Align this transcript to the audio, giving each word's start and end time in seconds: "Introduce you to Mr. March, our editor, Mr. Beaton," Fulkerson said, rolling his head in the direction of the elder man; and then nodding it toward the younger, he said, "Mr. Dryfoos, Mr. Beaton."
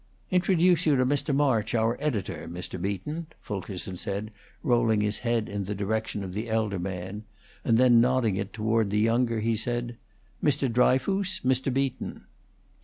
"Introduce 0.31 0.87
you 0.87 0.95
to 0.95 1.05
Mr. 1.05 1.31
March, 1.35 1.75
our 1.75 1.95
editor, 1.99 2.47
Mr. 2.51 2.81
Beaton," 2.81 3.27
Fulkerson 3.39 3.97
said, 3.97 4.31
rolling 4.63 5.01
his 5.01 5.19
head 5.19 5.47
in 5.47 5.65
the 5.65 5.75
direction 5.75 6.23
of 6.23 6.33
the 6.33 6.49
elder 6.49 6.79
man; 6.79 7.23
and 7.63 7.77
then 7.77 8.01
nodding 8.01 8.35
it 8.35 8.51
toward 8.51 8.89
the 8.89 8.97
younger, 8.97 9.41
he 9.41 9.55
said, 9.55 9.97
"Mr. 10.43 10.73
Dryfoos, 10.73 11.41
Mr. 11.45 11.71
Beaton." 11.71 12.23